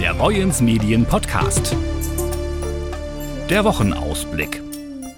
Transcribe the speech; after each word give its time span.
Der 0.00 0.12
Boyens 0.12 0.60
Medien 0.60 1.06
Podcast. 1.06 1.74
Der 3.48 3.64
Wochenausblick. 3.64 4.62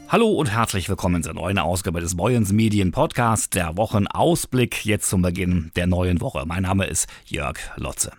Hallo 0.08 0.28
und 0.28 0.52
herzlich 0.52 0.88
willkommen 0.88 1.24
zur 1.24 1.34
neuen 1.34 1.58
Ausgabe 1.58 2.00
des 2.00 2.16
Boyens 2.16 2.52
Medien 2.52 2.92
Podcast. 2.92 3.54
Der 3.56 3.76
Wochenausblick 3.76 4.84
jetzt 4.86 5.10
zum 5.10 5.22
Beginn 5.22 5.72
der 5.74 5.88
neuen 5.88 6.20
Woche. 6.20 6.44
Mein 6.46 6.62
Name 6.62 6.86
ist 6.86 7.08
Jörg 7.26 7.58
Lotze. 7.76 8.12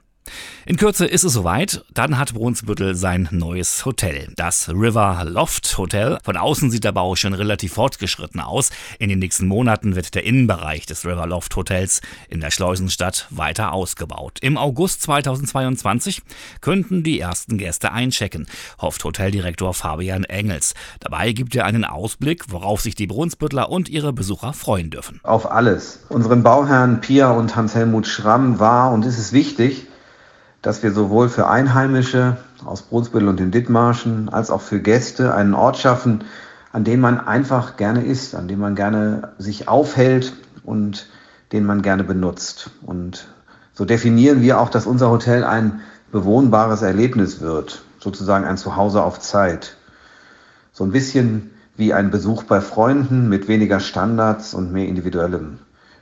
In 0.65 0.77
Kürze 0.77 1.05
ist 1.05 1.23
es 1.23 1.33
soweit. 1.33 1.83
Dann 1.93 2.17
hat 2.17 2.33
Brunsbüttel 2.33 2.95
sein 2.95 3.27
neues 3.31 3.85
Hotel, 3.85 4.31
das 4.35 4.69
River 4.69 5.25
Loft 5.25 5.77
Hotel. 5.77 6.19
Von 6.23 6.37
außen 6.37 6.69
sieht 6.69 6.83
der 6.83 6.91
Bau 6.91 7.15
schon 7.15 7.33
relativ 7.33 7.73
fortgeschritten 7.73 8.39
aus. 8.39 8.69
In 8.99 9.09
den 9.09 9.19
nächsten 9.19 9.47
Monaten 9.47 9.95
wird 9.95 10.15
der 10.15 10.25
Innenbereich 10.25 10.85
des 10.85 11.05
River 11.05 11.25
Loft 11.27 11.55
Hotels 11.55 12.01
in 12.29 12.39
der 12.39 12.51
Schleusenstadt 12.51 13.27
weiter 13.31 13.73
ausgebaut. 13.73 14.37
Im 14.41 14.57
August 14.57 15.01
2022 15.03 16.21
könnten 16.61 17.03
die 17.03 17.19
ersten 17.19 17.57
Gäste 17.57 17.91
einchecken, 17.91 18.45
hofft 18.79 19.03
Hoteldirektor 19.03 19.73
Fabian 19.73 20.23
Engels. 20.23 20.73
Dabei 20.99 21.31
gibt 21.31 21.55
er 21.55 21.65
einen 21.65 21.85
Ausblick, 21.85 22.45
worauf 22.51 22.81
sich 22.81 22.95
die 22.95 23.07
Brunsbüttler 23.07 23.69
und 23.69 23.89
ihre 23.89 24.13
Besucher 24.13 24.53
freuen 24.53 24.89
dürfen. 24.89 25.19
Auf 25.23 25.49
alles. 25.51 26.01
Unseren 26.09 26.43
Bauherren 26.43 27.01
Pia 27.01 27.31
und 27.31 27.55
Hans-Helmut 27.55 28.07
Schramm 28.07 28.59
war 28.59 28.91
und 28.91 29.05
ist 29.05 29.17
es 29.17 29.33
wichtig, 29.33 29.87
dass 30.61 30.83
wir 30.83 30.91
sowohl 30.91 31.29
für 31.29 31.47
Einheimische 31.47 32.37
aus 32.65 32.81
Brunsbüttel 32.81 33.29
und 33.29 33.39
den 33.39 33.51
Dithmarschen 33.51 34.29
als 34.29 34.51
auch 34.51 34.61
für 34.61 34.79
Gäste 34.79 35.33
einen 35.33 35.53
Ort 35.53 35.77
schaffen, 35.77 36.23
an 36.71 36.83
dem 36.83 36.99
man 36.99 37.19
einfach 37.19 37.77
gerne 37.77 38.03
ist, 38.03 38.35
an 38.35 38.47
dem 38.47 38.59
man 38.59 38.75
gerne 38.75 39.31
sich 39.37 39.67
aufhält 39.67 40.33
und 40.63 41.07
den 41.51 41.65
man 41.65 41.81
gerne 41.81 42.03
benutzt. 42.03 42.71
Und 42.81 43.27
so 43.73 43.85
definieren 43.85 44.41
wir 44.41 44.59
auch, 44.59 44.69
dass 44.69 44.85
unser 44.85 45.09
Hotel 45.09 45.43
ein 45.43 45.81
bewohnbares 46.11 46.81
Erlebnis 46.81 47.39
wird, 47.39 47.81
sozusagen 47.99 48.45
ein 48.45 48.57
Zuhause 48.57 49.03
auf 49.03 49.19
Zeit. 49.19 49.77
So 50.73 50.83
ein 50.83 50.91
bisschen 50.91 51.51
wie 51.75 51.93
ein 51.93 52.11
Besuch 52.11 52.43
bei 52.43 52.61
Freunden 52.61 53.29
mit 53.29 53.47
weniger 53.47 53.79
Standards 53.79 54.53
und 54.53 54.73
mehr 54.73 54.87
Individuellem 54.87 55.59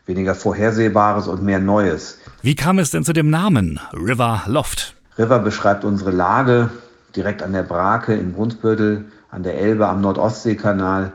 weniger 0.08 0.34
Vorhersehbares 0.34 1.28
und 1.28 1.44
mehr 1.44 1.60
Neues. 1.60 2.18
Wie 2.42 2.56
kam 2.56 2.80
es 2.80 2.90
denn 2.90 3.04
zu 3.04 3.14
dem 3.14 3.30
Namen 3.30 3.80
River 3.94 4.44
Loft? 4.48 4.96
River 5.18 5.40
beschreibt 5.40 5.84
unsere 5.84 6.12
Lage 6.12 6.72
direkt 7.16 7.44
an 7.44 7.54
der 7.54 7.64
Brake 7.64 8.14
in 8.16 8.34
Brunsbüttel, 8.34 9.06
an 9.30 9.44
der 9.44 9.60
Elbe 9.60 9.88
am 9.88 10.02
Nordostseekanal, 10.02 11.12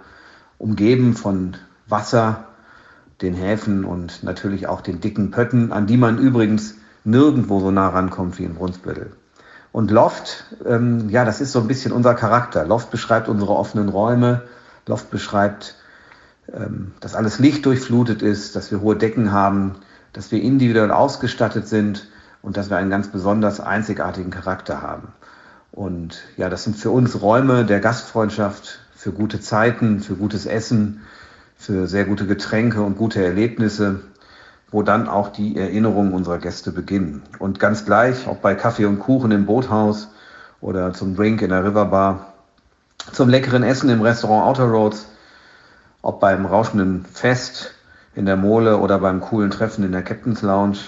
umgeben 0.59 1.15
von 1.15 1.57
Wasser, 1.89 2.45
den 3.23 3.35
Häfen 3.35 3.85
und 3.85 4.23
natürlich 4.23 4.67
auch 4.67 4.81
den 4.81 5.01
dicken 5.01 5.31
Pötten, 5.31 5.73
an 5.73 5.87
die 5.87 5.97
man 5.97 6.19
übrigens 6.19 6.77
nirgendwo 7.05 7.61
so 7.61 7.71
nah 7.71 7.89
rankommt 7.89 8.39
wie 8.39 8.45
in 8.45 8.55
Brunsbüttel. 8.55 9.13
Und 9.71 9.91
Loft, 9.91 10.45
ähm, 10.67 11.09
ja, 11.09 11.25
das 11.25 11.41
ist 11.41 11.53
so 11.53 11.61
ein 11.61 11.69
bisschen 11.69 11.93
unser 11.93 12.15
Charakter. 12.15 12.67
Loft 12.67 12.91
beschreibt 12.91 13.29
unsere 13.29 13.53
offenen 13.53 13.89
Räume, 13.89 14.43
Loft 14.87 15.11
beschreibt 15.11 15.77
ähm, 16.53 16.93
dass 17.01 17.15
alles 17.15 17.39
Licht 17.39 17.67
durchflutet 17.67 18.23
ist, 18.23 18.57
dass 18.57 18.71
wir 18.71 18.81
hohe 18.81 18.97
Decken 18.97 19.33
haben, 19.33 19.77
dass 20.13 20.33
wir 20.33 20.43
individuell 20.43 20.91
ausgestattet 20.91 21.69
sind 21.69 22.09
und 22.43 22.57
dass 22.57 22.71
wir 22.71 22.77
einen 22.77 22.91
ganz 22.91 23.09
besonders 23.09 23.61
einzigartigen 23.61 24.31
Charakter 24.31 24.83
haben. 24.83 25.09
Und 25.71 26.23
ja, 26.37 26.51
das 26.51 26.65
sind 26.65 26.77
für 26.77 26.91
uns 26.91 27.23
Räume 27.23 27.65
der 27.65 27.81
Gastfreundschaft, 27.81 28.81
für 28.95 29.13
gute 29.13 29.41
Zeiten, 29.41 30.01
für 30.01 30.15
gutes 30.15 30.47
Essen, 30.47 31.01
für 31.57 31.87
sehr 31.87 32.05
gute 32.05 32.27
Getränke 32.27 32.83
und 32.83 32.99
gute 32.99 33.25
Erlebnisse, 33.25 34.01
wo 34.71 34.83
dann 34.83 35.09
auch 35.09 35.29
die 35.29 35.57
Erinnerungen 35.57 36.13
unserer 36.13 36.39
Gäste 36.39 36.73
beginnen. 36.73 37.23
Und 37.39 37.61
ganz 37.61 37.85
gleich, 37.85 38.27
ob 38.27 38.43
bei 38.43 38.55
Kaffee 38.55 38.85
und 38.85 38.99
Kuchen 38.99 39.31
im 39.31 39.47
Boothaus 39.47 40.09
oder 40.61 40.93
zum 40.93 41.15
Drink 41.15 41.41
in 41.43 41.51
der 41.51 41.65
Riverbar, 41.65 42.33
zum 43.13 43.29
leckeren 43.29 43.63
Essen 43.63 43.91
im 43.91 44.03
Restaurant 44.03 44.45
Outer 44.47 44.71
Roads, 44.71 45.07
ob 46.03 46.21
beim 46.21 46.45
rauschenden 46.47 47.05
Fest 47.05 47.75
in 48.15 48.27
der 48.27 48.37
Mole 48.37 48.79
oder 48.79 48.99
beim 48.99 49.21
coolen 49.21 49.51
Treffen 49.51 49.85
in 49.85 49.93
der 49.93 50.03
Captain's 50.03 50.43
Lounge, 50.43 50.79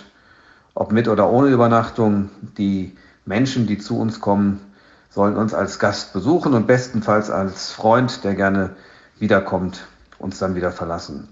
ob 0.74 0.92
mit 0.92 1.08
oder 1.08 1.30
ohne 1.30 1.48
Übernachtung, 1.48 2.30
die 2.58 2.96
Menschen, 3.24 3.66
die 3.66 3.78
zu 3.78 3.98
uns 3.98 4.20
kommen, 4.20 4.60
sollen 5.08 5.36
uns 5.36 5.54
als 5.54 5.78
Gast 5.78 6.12
besuchen 6.12 6.52
und 6.52 6.66
bestenfalls 6.66 7.30
als 7.30 7.70
Freund, 7.70 8.24
der 8.24 8.34
gerne 8.34 8.70
wiederkommt, 9.18 9.86
uns 10.18 10.38
dann 10.38 10.56
wieder 10.56 10.72
verlassen. 10.72 11.28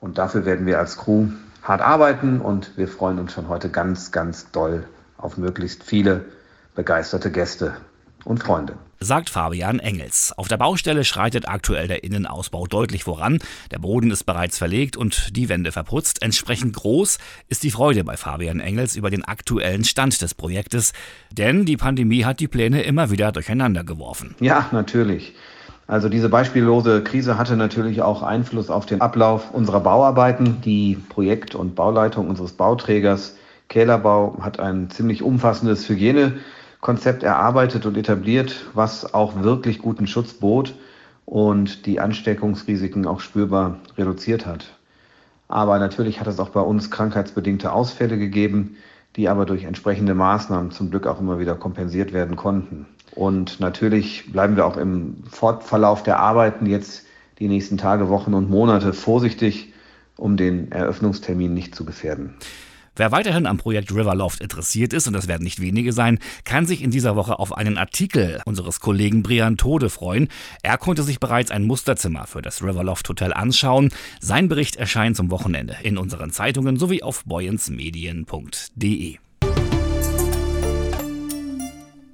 Und 0.00 0.18
dafür 0.18 0.44
werden 0.44 0.66
wir 0.66 0.80
als 0.80 0.98
Crew 0.98 1.28
hart 1.62 1.80
arbeiten 1.80 2.40
und 2.40 2.76
wir 2.76 2.88
freuen 2.88 3.20
uns 3.20 3.32
schon 3.32 3.48
heute 3.48 3.68
ganz, 3.68 4.10
ganz 4.10 4.50
doll 4.50 4.84
auf 5.16 5.36
möglichst 5.38 5.84
viele 5.84 6.24
begeisterte 6.74 7.30
Gäste 7.30 7.76
und 8.24 8.42
Freunde. 8.42 8.76
Sagt 9.00 9.30
Fabian 9.30 9.80
Engels. 9.80 10.32
Auf 10.36 10.46
der 10.46 10.58
Baustelle 10.58 11.02
schreitet 11.02 11.48
aktuell 11.48 11.88
der 11.88 12.04
Innenausbau 12.04 12.66
deutlich 12.66 13.02
voran. 13.02 13.38
Der 13.72 13.80
Boden 13.80 14.12
ist 14.12 14.24
bereits 14.24 14.58
verlegt 14.58 14.96
und 14.96 15.36
die 15.36 15.48
Wände 15.48 15.72
verputzt. 15.72 16.22
Entsprechend 16.22 16.74
groß 16.76 17.18
ist 17.48 17.64
die 17.64 17.72
Freude 17.72 18.04
bei 18.04 18.16
Fabian 18.16 18.60
Engels 18.60 18.94
über 18.94 19.10
den 19.10 19.24
aktuellen 19.24 19.82
Stand 19.84 20.22
des 20.22 20.34
Projektes, 20.34 20.92
denn 21.32 21.64
die 21.64 21.76
Pandemie 21.76 22.24
hat 22.24 22.38
die 22.38 22.46
Pläne 22.46 22.82
immer 22.82 23.10
wieder 23.10 23.32
durcheinander 23.32 23.82
geworfen. 23.82 24.36
Ja, 24.38 24.68
natürlich. 24.70 25.34
Also 25.88 26.08
diese 26.08 26.28
beispiellose 26.28 27.02
Krise 27.02 27.36
hatte 27.36 27.56
natürlich 27.56 28.02
auch 28.02 28.22
Einfluss 28.22 28.70
auf 28.70 28.86
den 28.86 29.00
Ablauf 29.00 29.50
unserer 29.52 29.80
Bauarbeiten. 29.80 30.60
Die 30.64 30.96
Projekt- 31.08 31.54
und 31.54 31.74
Bauleitung 31.74 32.28
unseres 32.28 32.52
Bauträgers 32.52 33.36
Kählerbau 33.68 34.38
hat 34.40 34.60
ein 34.60 34.90
ziemlich 34.90 35.22
umfassendes 35.22 35.88
Hygiene 35.88 36.34
Konzept 36.82 37.22
erarbeitet 37.22 37.86
und 37.86 37.96
etabliert, 37.96 38.66
was 38.74 39.14
auch 39.14 39.40
wirklich 39.42 39.78
guten 39.78 40.08
Schutz 40.08 40.32
bot 40.32 40.74
und 41.24 41.86
die 41.86 42.00
Ansteckungsrisiken 42.00 43.06
auch 43.06 43.20
spürbar 43.20 43.78
reduziert 43.96 44.46
hat. 44.46 44.66
Aber 45.46 45.78
natürlich 45.78 46.18
hat 46.18 46.26
es 46.26 46.40
auch 46.40 46.48
bei 46.48 46.60
uns 46.60 46.90
krankheitsbedingte 46.90 47.72
Ausfälle 47.72 48.18
gegeben, 48.18 48.76
die 49.14 49.28
aber 49.28 49.46
durch 49.46 49.62
entsprechende 49.62 50.14
Maßnahmen 50.14 50.72
zum 50.72 50.90
Glück 50.90 51.06
auch 51.06 51.20
immer 51.20 51.38
wieder 51.38 51.54
kompensiert 51.54 52.12
werden 52.12 52.34
konnten. 52.34 52.86
Und 53.14 53.60
natürlich 53.60 54.32
bleiben 54.32 54.56
wir 54.56 54.66
auch 54.66 54.76
im 54.76 55.22
Fortverlauf 55.30 56.02
der 56.02 56.18
Arbeiten 56.18 56.66
jetzt 56.66 57.06
die 57.38 57.46
nächsten 57.46 57.78
Tage, 57.78 58.08
Wochen 58.08 58.34
und 58.34 58.50
Monate 58.50 58.92
vorsichtig, 58.92 59.72
um 60.16 60.36
den 60.36 60.72
Eröffnungstermin 60.72 61.54
nicht 61.54 61.76
zu 61.76 61.84
gefährden. 61.84 62.34
Wer 62.94 63.10
weiterhin 63.10 63.46
am 63.46 63.56
Projekt 63.56 63.90
Riverloft 63.90 64.40
interessiert 64.40 64.92
ist, 64.92 65.06
und 65.06 65.14
das 65.14 65.28
werden 65.28 65.44
nicht 65.44 65.60
wenige 65.60 65.92
sein, 65.94 66.18
kann 66.44 66.66
sich 66.66 66.82
in 66.82 66.90
dieser 66.90 67.16
Woche 67.16 67.38
auf 67.38 67.56
einen 67.56 67.78
Artikel 67.78 68.40
unseres 68.44 68.80
Kollegen 68.80 69.22
Brian 69.22 69.56
Tode 69.56 69.88
freuen. 69.88 70.28
Er 70.62 70.76
konnte 70.76 71.02
sich 71.02 71.18
bereits 71.18 71.50
ein 71.50 71.64
Musterzimmer 71.64 72.26
für 72.26 72.42
das 72.42 72.62
Riverloft 72.62 73.08
Hotel 73.08 73.32
anschauen. 73.32 73.90
Sein 74.20 74.48
Bericht 74.48 74.76
erscheint 74.76 75.16
zum 75.16 75.30
Wochenende 75.30 75.76
in 75.82 75.96
unseren 75.96 76.30
Zeitungen 76.32 76.76
sowie 76.76 77.02
auf 77.02 77.24
boyensmedien.de. 77.24 79.18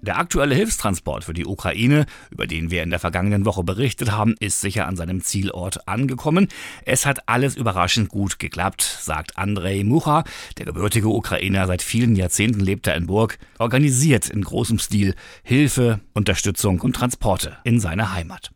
Der 0.08 0.16
aktuelle 0.16 0.54
Hilfstransport 0.54 1.24
für 1.24 1.34
die 1.34 1.44
Ukraine, 1.44 2.06
über 2.30 2.46
den 2.46 2.70
wir 2.70 2.82
in 2.82 2.88
der 2.88 2.98
vergangenen 2.98 3.44
Woche 3.44 3.62
berichtet 3.62 4.10
haben, 4.10 4.36
ist 4.40 4.62
sicher 4.62 4.86
an 4.86 4.96
seinem 4.96 5.22
Zielort 5.22 5.86
angekommen. 5.86 6.48
Es 6.86 7.04
hat 7.04 7.28
alles 7.28 7.56
überraschend 7.56 8.08
gut 8.08 8.38
geklappt, 8.38 8.80
sagt 8.80 9.36
Andrei 9.36 9.84
Mucha, 9.84 10.24
der 10.56 10.64
gebürtige 10.64 11.08
Ukrainer, 11.08 11.66
seit 11.66 11.82
vielen 11.82 12.16
Jahrzehnten 12.16 12.60
lebt 12.60 12.86
er 12.86 12.96
in 12.96 13.06
Burg, 13.06 13.38
organisiert 13.58 14.30
in 14.30 14.42
großem 14.42 14.78
Stil 14.78 15.14
Hilfe, 15.42 16.00
Unterstützung 16.14 16.80
und 16.80 16.96
Transporte 16.96 17.58
in 17.64 17.78
seine 17.78 18.14
Heimat. 18.14 18.50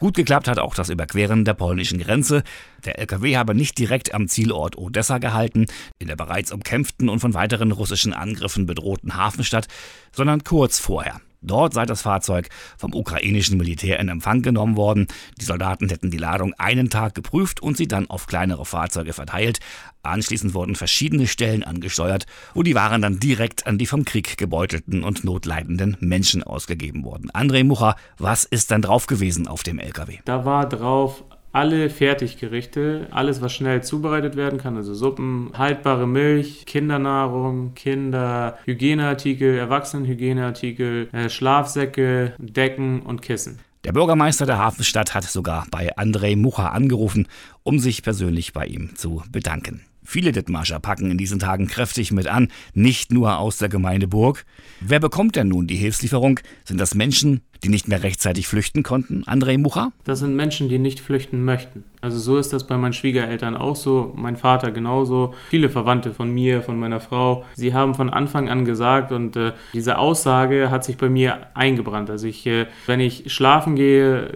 Gut 0.00 0.16
geklappt 0.16 0.48
hat 0.48 0.58
auch 0.58 0.74
das 0.74 0.88
Überqueren 0.88 1.44
der 1.44 1.52
polnischen 1.52 1.98
Grenze. 1.98 2.42
Der 2.86 2.98
LKW 2.98 3.36
habe 3.36 3.54
nicht 3.54 3.76
direkt 3.76 4.14
am 4.14 4.28
Zielort 4.28 4.78
Odessa 4.78 5.18
gehalten, 5.18 5.66
in 5.98 6.08
der 6.08 6.16
bereits 6.16 6.52
umkämpften 6.52 7.10
und 7.10 7.20
von 7.20 7.34
weiteren 7.34 7.70
russischen 7.70 8.14
Angriffen 8.14 8.64
bedrohten 8.64 9.14
Hafenstadt, 9.14 9.68
sondern 10.10 10.42
kurz 10.42 10.78
vorher. 10.78 11.20
Dort 11.42 11.74
sei 11.74 11.86
das 11.86 12.02
Fahrzeug 12.02 12.48
vom 12.76 12.94
ukrainischen 12.94 13.56
Militär 13.56 13.98
in 13.98 14.08
Empfang 14.08 14.42
genommen 14.42 14.76
worden. 14.76 15.06
Die 15.40 15.44
Soldaten 15.44 15.88
hätten 15.88 16.10
die 16.10 16.18
Ladung 16.18 16.52
einen 16.58 16.90
Tag 16.90 17.14
geprüft 17.14 17.60
und 17.62 17.76
sie 17.76 17.88
dann 17.88 18.10
auf 18.10 18.26
kleinere 18.26 18.64
Fahrzeuge 18.64 19.12
verteilt. 19.12 19.60
Anschließend 20.02 20.54
wurden 20.54 20.76
verschiedene 20.76 21.26
Stellen 21.26 21.62
angesteuert, 21.62 22.26
wo 22.54 22.62
die 22.62 22.74
Waren 22.74 23.02
dann 23.02 23.20
direkt 23.20 23.66
an 23.66 23.78
die 23.78 23.86
vom 23.86 24.04
Krieg 24.04 24.36
gebeutelten 24.36 25.02
und 25.02 25.24
notleidenden 25.24 25.96
Menschen 26.00 26.42
ausgegeben 26.42 27.04
wurden. 27.04 27.30
André 27.30 27.64
Mucha, 27.64 27.96
was 28.18 28.44
ist 28.44 28.70
dann 28.70 28.82
drauf 28.82 29.06
gewesen 29.06 29.46
auf 29.46 29.62
dem 29.62 29.78
LKW? 29.78 30.18
Da 30.24 30.44
war 30.44 30.68
drauf 30.68 31.24
alle 31.52 31.90
Fertiggerichte, 31.90 33.08
alles 33.10 33.40
was 33.40 33.52
schnell 33.52 33.82
zubereitet 33.82 34.36
werden 34.36 34.58
kann, 34.58 34.76
also 34.76 34.94
Suppen, 34.94 35.50
haltbare 35.56 36.06
Milch, 36.06 36.64
Kindernahrung, 36.66 37.74
Kinderhygieneartikel, 37.74 39.58
Erwachsenenhygieneartikel, 39.58 41.08
äh, 41.12 41.28
Schlafsäcke, 41.28 42.34
Decken 42.38 43.02
und 43.02 43.22
Kissen. 43.22 43.58
Der 43.84 43.92
Bürgermeister 43.92 44.44
der 44.44 44.58
Hafenstadt 44.58 45.14
hat 45.14 45.24
sogar 45.24 45.66
bei 45.70 45.96
Andrei 45.96 46.36
Mucha 46.36 46.68
angerufen, 46.68 47.26
um 47.62 47.78
sich 47.78 48.02
persönlich 48.02 48.52
bei 48.52 48.66
ihm 48.66 48.94
zu 48.94 49.22
bedanken. 49.32 49.84
Viele 50.04 50.32
Dithmarscher 50.32 50.80
packen 50.80 51.10
in 51.10 51.18
diesen 51.18 51.38
Tagen 51.38 51.66
kräftig 51.66 52.10
mit 52.12 52.26
an, 52.26 52.48
nicht 52.74 53.12
nur 53.12 53.38
aus 53.38 53.58
der 53.58 53.68
Gemeinde 53.68 54.08
Burg. 54.08 54.44
Wer 54.80 55.00
bekommt 55.00 55.36
denn 55.36 55.48
nun 55.48 55.66
die 55.66 55.76
Hilfslieferung? 55.76 56.40
Sind 56.64 56.80
das 56.80 56.94
Menschen, 56.94 57.42
die 57.62 57.68
nicht 57.68 57.88
mehr 57.88 58.02
rechtzeitig 58.02 58.46
flüchten 58.46 58.82
konnten, 58.82 59.24
André 59.24 59.58
Mucha? 59.58 59.92
Das 60.04 60.20
sind 60.20 60.34
Menschen, 60.34 60.68
die 60.68 60.78
nicht 60.78 61.00
flüchten 61.00 61.44
möchten. 61.44 61.84
Also 62.02 62.18
so 62.18 62.38
ist 62.38 62.52
das 62.52 62.66
bei 62.66 62.78
meinen 62.78 62.94
Schwiegereltern 62.94 63.54
auch 63.56 63.76
so, 63.76 64.12
mein 64.16 64.36
Vater 64.36 64.70
genauso, 64.70 65.34
viele 65.50 65.68
Verwandte 65.68 66.14
von 66.14 66.30
mir, 66.30 66.62
von 66.62 66.78
meiner 66.78 66.98
Frau. 67.00 67.44
Sie 67.54 67.74
haben 67.74 67.94
von 67.94 68.08
Anfang 68.08 68.48
an 68.48 68.64
gesagt 68.64 69.12
und 69.12 69.36
äh, 69.36 69.52
diese 69.74 69.98
Aussage 69.98 70.70
hat 70.70 70.82
sich 70.82 70.96
bei 70.96 71.10
mir 71.10 71.48
eingebrannt. 71.54 72.08
Also 72.08 72.26
ich, 72.26 72.46
äh, 72.46 72.66
wenn 72.86 73.00
ich 73.00 73.30
schlafen 73.30 73.76
gehe, 73.76 74.28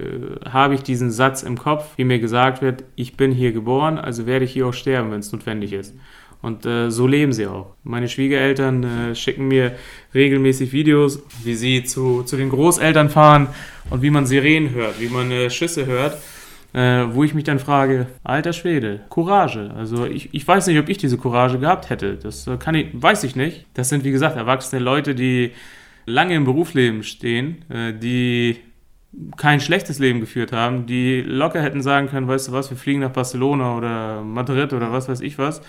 äh, 0.44 0.50
habe 0.50 0.75
ich 0.75 0.82
diesen 0.82 1.11
Satz 1.11 1.43
im 1.43 1.56
Kopf, 1.56 1.96
wie 1.96 2.05
mir 2.05 2.19
gesagt 2.19 2.61
wird, 2.61 2.84
ich 2.96 3.16
bin 3.16 3.32
hier 3.32 3.52
geboren, 3.52 3.96
also 3.99 4.26
werde 4.26 4.44
ich 4.44 4.52
hier 4.52 4.67
auch 4.67 4.75
sterben, 4.75 5.10
wenn 5.10 5.20
es 5.20 5.32
notwendig 5.32 5.72
ist. 5.72 5.94
Und 6.43 6.67
äh, 6.67 6.90
so 6.90 7.06
leben 7.06 7.32
sie 7.32 7.46
auch. 7.46 7.72
Meine 7.84 8.06
Schwiegereltern 8.06 8.84
äh, 8.84 9.14
schicken 9.14 9.49
mir 9.49 9.76
regelmäßig 10.12 10.75
Videos, 10.75 11.22
wie 11.43 11.55
sie 11.55 11.84
zu, 11.84 12.22
zu 12.25 12.37
den 12.37 12.50
Großeltern 12.50 13.08
fahren 13.08 13.49
und 13.88 14.02
wie 14.02 14.10
man 14.10 14.26
Sirenen 14.26 14.75
hört, 14.75 15.00
wie 15.00 15.08
man 15.08 15.31
äh, 15.31 15.49
Schüsse 15.49 15.87
hört. 15.87 16.19
Äh, 16.75 17.15
wo 17.15 17.23
ich 17.25 17.35
mich 17.35 17.44
dann 17.44 17.61
frage, 17.61 18.09
alter 18.25 18.53
Schwede, 18.53 19.00
Courage. 19.09 19.73
Also 19.76 20.05
ich, 20.06 20.35
ich 20.35 20.47
weiß 20.47 20.67
nicht, 20.67 20.79
ob 20.79 20.88
ich 20.88 20.99
diese 20.99 21.17
Courage 21.17 21.59
gehabt 21.59 21.88
hätte. 21.88 22.17
Das 22.17 22.47
äh, 22.47 22.56
kann 22.56 22.75
ich, 22.75 22.88
weiß 22.93 23.25
ich 23.25 23.37
nicht. 23.37 23.67
Das 23.75 23.88
sind, 23.88 24.05
wie 24.05 24.11
gesagt, 24.11 24.37
erwachsene 24.37 24.82
Leute, 24.82 25.15
die 25.15 25.53
lange 26.05 26.35
im 26.35 26.44
Berufsleben 26.44 27.03
stehen, 27.05 27.65
äh, 27.71 27.93
die 27.93 28.59
kein 29.37 29.61
schlechtes 29.61 30.00
Leben 30.00 30.19
geführt 30.19 30.50
haben, 30.50 30.87
die 30.87 31.21
locker 31.21 31.62
hätten 31.62 31.81
sagen 31.81 32.09
können, 32.09 32.26
weißt 32.26 32.49
du 32.49 32.53
was, 32.53 32.71
wir 32.71 32.77
fliegen 32.77 33.00
nach 33.00 33.12
Barcelona 33.12 33.77
oder 33.77 34.23
Madrid 34.23 34.73
oder 34.73 34.91
was 34.91 35.09
weiß 35.09 35.20
ich 35.20 35.38
was 35.38 35.62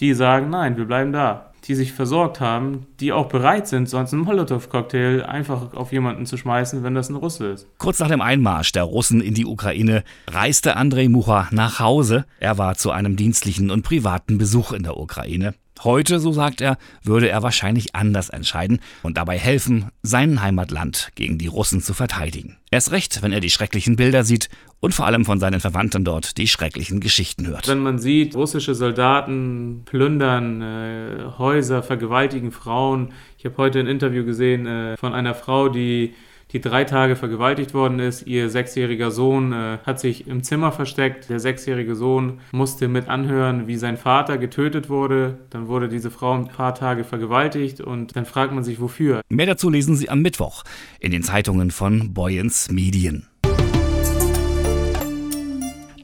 die 0.00 0.14
sagen, 0.14 0.50
nein, 0.50 0.76
wir 0.76 0.84
bleiben 0.84 1.12
da. 1.12 1.51
Die 1.64 1.74
sich 1.74 1.92
versorgt 1.92 2.40
haben, 2.40 2.86
die 2.98 3.12
auch 3.12 3.26
bereit 3.26 3.68
sind, 3.68 3.88
sonst 3.88 4.12
einen 4.12 4.22
Molotow-Cocktail 4.22 5.24
einfach 5.24 5.74
auf 5.74 5.92
jemanden 5.92 6.26
zu 6.26 6.36
schmeißen, 6.36 6.82
wenn 6.82 6.94
das 6.94 7.08
ein 7.08 7.16
Russe 7.16 7.46
ist. 7.46 7.68
Kurz 7.78 8.00
nach 8.00 8.08
dem 8.08 8.20
Einmarsch 8.20 8.72
der 8.72 8.82
Russen 8.82 9.20
in 9.20 9.34
die 9.34 9.46
Ukraine 9.46 10.02
reiste 10.28 10.76
Andrei 10.76 11.08
Mucha 11.08 11.48
nach 11.52 11.78
Hause. 11.78 12.24
Er 12.40 12.58
war 12.58 12.76
zu 12.76 12.90
einem 12.90 13.16
dienstlichen 13.16 13.70
und 13.70 13.82
privaten 13.82 14.38
Besuch 14.38 14.72
in 14.72 14.82
der 14.82 14.96
Ukraine. 14.96 15.54
Heute, 15.84 16.20
so 16.20 16.32
sagt 16.32 16.60
er, 16.60 16.78
würde 17.02 17.28
er 17.28 17.42
wahrscheinlich 17.42 17.96
anders 17.96 18.28
entscheiden 18.28 18.78
und 19.02 19.16
dabei 19.16 19.36
helfen, 19.36 19.90
sein 20.02 20.40
Heimatland 20.40 21.10
gegen 21.16 21.38
die 21.38 21.48
Russen 21.48 21.80
zu 21.80 21.92
verteidigen. 21.92 22.56
Erst 22.70 22.92
recht, 22.92 23.20
wenn 23.22 23.32
er 23.32 23.40
die 23.40 23.50
schrecklichen 23.50 23.96
Bilder 23.96 24.22
sieht 24.22 24.48
und 24.78 24.94
vor 24.94 25.06
allem 25.06 25.24
von 25.24 25.40
seinen 25.40 25.58
Verwandten 25.58 26.04
dort 26.04 26.38
die 26.38 26.46
schrecklichen 26.46 27.00
Geschichten 27.00 27.48
hört. 27.48 27.66
Wenn 27.66 27.80
man 27.80 27.98
sieht, 27.98 28.36
russische 28.36 28.76
Soldaten 28.76 29.82
plündern 29.84 30.62
äh, 30.62 31.24
Häuser, 31.38 31.82
vergewaltigen 31.82 32.52
Frauen. 32.52 33.12
Ich 33.36 33.44
habe 33.44 33.56
heute 33.56 33.80
ein 33.80 33.88
Interview 33.88 34.24
gesehen 34.24 34.66
äh, 34.66 34.96
von 34.96 35.14
einer 35.14 35.34
Frau, 35.34 35.68
die 35.68 36.14
die 36.52 36.60
drei 36.60 36.84
Tage 36.84 37.16
vergewaltigt 37.16 37.74
worden 37.74 37.98
ist. 37.98 38.26
Ihr 38.26 38.50
sechsjähriger 38.50 39.10
Sohn 39.10 39.52
äh, 39.52 39.78
hat 39.84 40.00
sich 40.00 40.26
im 40.26 40.42
Zimmer 40.42 40.72
versteckt. 40.72 41.30
Der 41.30 41.40
sechsjährige 41.40 41.94
Sohn 41.94 42.40
musste 42.52 42.88
mit 42.88 43.08
anhören, 43.08 43.66
wie 43.66 43.76
sein 43.76 43.96
Vater 43.96 44.38
getötet 44.38 44.88
wurde. 44.88 45.38
Dann 45.50 45.68
wurde 45.68 45.88
diese 45.88 46.10
Frau 46.10 46.34
ein 46.34 46.48
paar 46.48 46.74
Tage 46.74 47.04
vergewaltigt 47.04 47.80
und 47.80 48.16
dann 48.16 48.26
fragt 48.26 48.52
man 48.52 48.64
sich, 48.64 48.80
wofür. 48.80 49.22
Mehr 49.28 49.46
dazu 49.46 49.70
lesen 49.70 49.96
Sie 49.96 50.08
am 50.08 50.22
Mittwoch 50.22 50.64
in 51.00 51.10
den 51.10 51.22
Zeitungen 51.22 51.70
von 51.70 52.12
Boyens 52.12 52.70
Medien. 52.70 53.31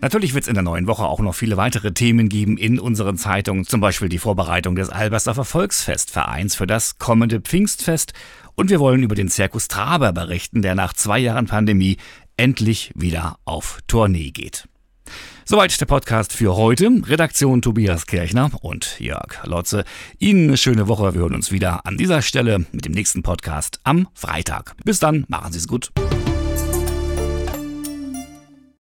Natürlich 0.00 0.34
wird 0.34 0.44
es 0.44 0.48
in 0.48 0.54
der 0.54 0.62
neuen 0.62 0.86
Woche 0.86 1.04
auch 1.04 1.20
noch 1.20 1.34
viele 1.34 1.56
weitere 1.56 1.92
Themen 1.92 2.28
geben 2.28 2.56
in 2.56 2.78
unseren 2.78 3.18
Zeitungen, 3.18 3.64
zum 3.64 3.80
Beispiel 3.80 4.08
die 4.08 4.18
Vorbereitung 4.18 4.76
des 4.76 4.90
Albersdorfer 4.90 5.44
Volksfestvereins 5.44 6.54
für 6.54 6.66
das 6.66 6.98
kommende 6.98 7.40
Pfingstfest 7.40 8.12
und 8.54 8.70
wir 8.70 8.80
wollen 8.80 9.02
über 9.02 9.14
den 9.14 9.28
Zirkus 9.28 9.68
Traber 9.68 10.12
berichten, 10.12 10.62
der 10.62 10.74
nach 10.74 10.92
zwei 10.92 11.18
Jahren 11.18 11.46
Pandemie 11.46 11.96
endlich 12.36 12.92
wieder 12.94 13.38
auf 13.44 13.80
Tournee 13.88 14.30
geht. 14.30 14.68
Soweit 15.44 15.80
der 15.80 15.86
Podcast 15.86 16.32
für 16.32 16.56
heute. 16.56 16.90
Redaktion 17.06 17.62
Tobias 17.62 18.06
Kirchner 18.06 18.50
und 18.60 19.00
Jörg 19.00 19.44
Lotze. 19.44 19.84
Ihnen 20.18 20.48
eine 20.48 20.56
schöne 20.58 20.88
Woche. 20.88 21.14
Wir 21.14 21.22
hören 21.22 21.34
uns 21.34 21.50
wieder 21.50 21.86
an 21.86 21.96
dieser 21.96 22.20
Stelle 22.20 22.66
mit 22.70 22.84
dem 22.84 22.92
nächsten 22.92 23.22
Podcast 23.22 23.80
am 23.82 24.08
Freitag. 24.12 24.76
Bis 24.84 24.98
dann, 24.98 25.24
machen 25.28 25.52
Sie 25.52 25.58
es 25.58 25.66
gut. 25.66 25.90